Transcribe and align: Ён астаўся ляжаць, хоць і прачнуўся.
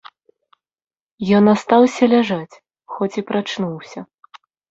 Ён 1.39 1.43
астаўся 1.55 2.03
ляжаць, 2.15 2.59
хоць 2.97 3.11
і 3.23 3.27
прачнуўся. 3.31 3.99